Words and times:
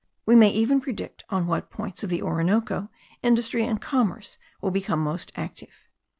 We 0.25 0.35
may 0.35 0.49
even 0.49 0.81
predict 0.81 1.23
on 1.29 1.45
what 1.45 1.69
points 1.69 2.03
of 2.03 2.09
the 2.09 2.23
Orinoco 2.23 2.89
industry 3.21 3.65
and 3.67 3.79
commerce 3.79 4.39
will 4.59 4.71
become 4.71 4.97
most 5.03 5.31
active. 5.35 5.69